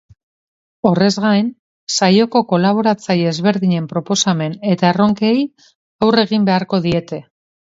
[0.91, 1.51] Horrez gain,
[1.95, 5.37] saioko kolaboratzaile ezberdinen proposamen eta erronkei
[6.07, 7.23] aurre egin beharko diete.